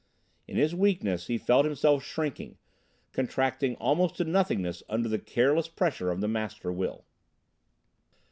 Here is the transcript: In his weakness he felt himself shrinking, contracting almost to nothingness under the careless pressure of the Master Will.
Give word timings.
In 0.47 0.57
his 0.57 0.73
weakness 0.73 1.27
he 1.27 1.37
felt 1.37 1.63
himself 1.63 2.03
shrinking, 2.03 2.57
contracting 3.11 3.75
almost 3.75 4.15
to 4.15 4.23
nothingness 4.23 4.81
under 4.89 5.07
the 5.07 5.19
careless 5.19 5.67
pressure 5.67 6.09
of 6.09 6.21
the 6.21 6.27
Master 6.27 6.71
Will. 6.71 7.05